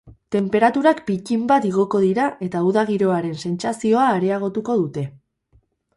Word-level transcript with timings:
Tenperaturak 0.35 1.01
pittin 1.09 1.43
bat 1.51 1.67
igoko 1.71 2.01
dira 2.05 2.25
eta 2.47 2.61
uda 2.71 2.85
giroaren 2.93 3.39
sentsazioa 3.45 4.09
areagotuko 4.15 4.79
dute. 4.81 5.09